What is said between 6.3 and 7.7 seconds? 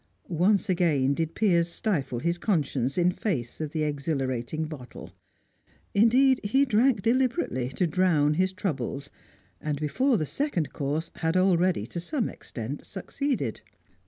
he drank deliberately